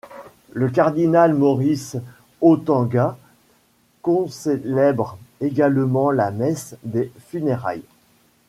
Le 0.51 0.67
cardinal 0.67 1.35
Maurice 1.35 1.95
Otunga 2.41 3.19
concélèbre 4.01 5.19
également 5.41 6.09
la 6.09 6.31
messe 6.31 6.75
des 6.83 7.11
funérailles. 7.27 7.85